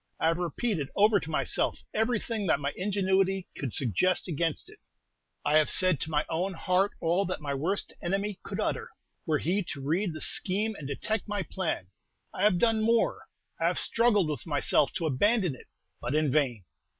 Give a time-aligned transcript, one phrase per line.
[0.19, 4.79] I have repeated over to myself everything that my ingenuity could suggest against it;
[5.45, 8.89] I have said to my own heart all that my worst enemy could utter,
[9.27, 11.89] were he to read the scheme and detect my plan;
[12.33, 13.27] I have done more,
[13.59, 15.67] I have struggled with myself to abandon it;
[16.01, 16.63] but in vain.